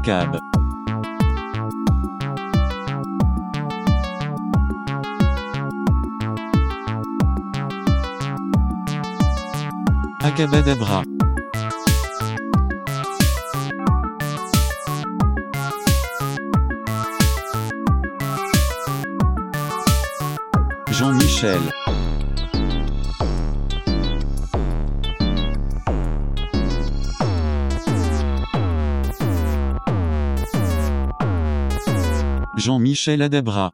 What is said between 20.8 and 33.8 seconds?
Jean-Michel. Jean-Michel Adabra.